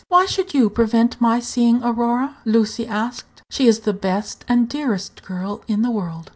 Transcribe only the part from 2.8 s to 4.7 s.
asked; "she is the best and